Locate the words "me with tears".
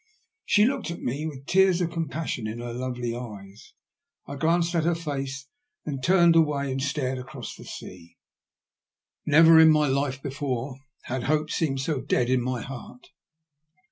1.03-1.79